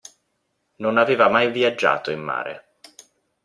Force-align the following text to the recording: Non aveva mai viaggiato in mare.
Non 0.77 0.97
aveva 0.97 1.29
mai 1.29 1.51
viaggiato 1.51 2.09
in 2.09 2.21
mare. 2.21 2.69